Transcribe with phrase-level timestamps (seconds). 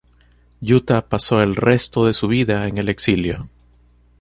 [0.63, 3.47] Jutta pasó el resto de su vida en el exilio.